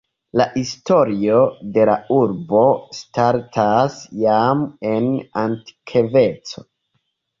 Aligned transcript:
La 0.39 0.45
historio 0.53 1.41
de 1.75 1.83
la 1.89 1.97
urbo 2.15 2.63
startas 3.01 4.01
jam 4.23 4.65
en 4.95 5.13
antikveco. 5.47 6.65